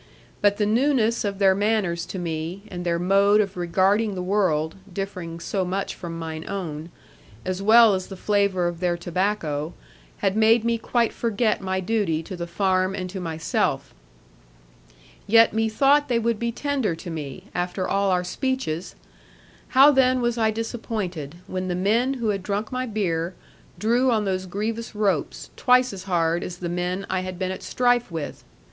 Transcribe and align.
But 0.41 0.57
the 0.57 0.65
newness 0.65 1.23
of 1.23 1.37
their 1.37 1.53
manners 1.53 2.07
to 2.07 2.17
me, 2.17 2.63
and 2.71 2.83
their 2.83 2.97
mode 2.97 3.39
of 3.39 3.55
regarding 3.55 4.15
the 4.15 4.23
world 4.23 4.73
(differing 4.91 5.39
so 5.39 5.63
much 5.63 5.93
from 5.93 6.17
mine 6.17 6.43
own), 6.47 6.89
as 7.45 7.61
well 7.61 7.93
as 7.93 8.07
the 8.07 8.17
flavour 8.17 8.67
of 8.67 8.79
their 8.79 8.97
tobacco, 8.97 9.75
had 10.17 10.35
made 10.35 10.63
me 10.65 10.79
quite 10.79 11.13
forget 11.13 11.61
my 11.61 11.79
duty 11.79 12.23
to 12.23 12.35
the 12.35 12.47
farm 12.47 12.95
and 12.95 13.11
to 13.11 13.19
myself. 13.19 13.93
Yet 15.27 15.53
methought 15.53 16.07
they 16.09 16.17
would 16.17 16.39
be 16.39 16.51
tender 16.51 16.95
to 16.95 17.11
me, 17.11 17.49
after 17.53 17.87
all 17.87 18.09
our 18.09 18.23
speeches: 18.23 18.95
how 19.67 19.91
then 19.91 20.19
was 20.19 20.35
I 20.35 20.49
disappointed, 20.49 21.35
when 21.45 21.67
the 21.67 21.75
men 21.75 22.15
who 22.15 22.29
had 22.29 22.41
drunk 22.41 22.71
my 22.71 22.87
beer, 22.87 23.35
drew 23.77 24.09
on 24.09 24.25
those 24.25 24.47
grievous 24.47 24.95
ropes, 24.95 25.51
twice 25.55 25.93
as 25.93 26.05
hard 26.05 26.43
as 26.43 26.57
the 26.57 26.69
men 26.69 27.05
I 27.07 27.19
had 27.19 27.37
been 27.37 27.51
at 27.51 27.61
strife 27.61 28.09
with! 28.09 28.43